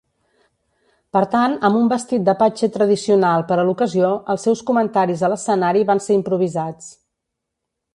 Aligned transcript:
Per 1.17 1.21
tant, 1.35 1.53
amb 1.69 1.79
un 1.81 1.91
vestit 1.91 2.25
d'apatxe 2.31 2.71
tradicional 2.79 3.47
per 3.53 3.59
a 3.59 3.69
l'ocasió, 3.71 4.11
els 4.35 4.49
seus 4.49 4.67
comentaris 4.73 5.27
a 5.29 5.35
l'escenari 5.35 5.89
van 5.93 6.07
ser 6.09 6.23
improvisats. 6.23 6.95